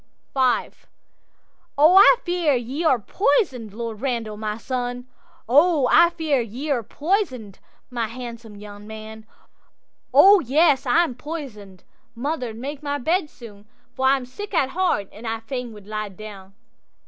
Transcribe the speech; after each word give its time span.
'V'O 0.35 0.77
I 1.95 2.15
fear 2.23 2.55
ye 2.55 2.83
are 2.83 2.97
poison'd, 2.97 3.71
Lord 3.71 4.01
Randal, 4.01 4.35
my 4.35 4.57
son!O 4.57 5.87
I 5.91 6.09
fear 6.09 6.41
ye 6.41 6.71
are 6.71 6.81
poison'd, 6.81 7.59
my 7.91 8.07
handsome 8.07 8.55
young 8.55 8.87
man!'—'O 8.87 10.39
yes! 10.39 10.87
I 10.87 11.03
am 11.03 11.13
poison'd; 11.13 11.83
mother, 12.15 12.51
make 12.51 12.81
my 12.81 12.97
bed 12.97 13.29
soon, 13.29 13.67
For 13.93 14.07
I'm 14.07 14.25
sick 14.25 14.55
at 14.55 14.69
the 14.69 14.71
heart, 14.71 15.07
and 15.11 15.27
I 15.27 15.39
fain 15.39 15.71
wald 15.71 15.85
lie 15.85 16.09
down. 16.09 16.55